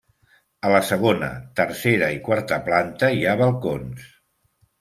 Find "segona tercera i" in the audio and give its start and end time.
0.87-2.19